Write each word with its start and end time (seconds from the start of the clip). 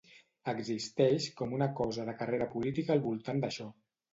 Existeix 0.53 1.27
com 1.41 1.53
una 1.57 1.67
cosa 1.81 2.07
de 2.09 2.17
carrera 2.23 2.51
política 2.57 2.97
al 2.99 3.05
voltant 3.07 3.45
d'això. 3.45 3.71